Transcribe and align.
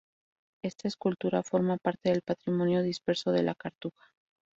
Esta 0.65 0.87
escultura 0.87 1.43
forma 1.43 1.77
parte 1.77 2.09
del 2.09 2.23
patrimonio 2.23 2.81
disperso 2.81 3.31
de 3.31 3.43
la 3.43 3.53
cartuja. 3.53 4.09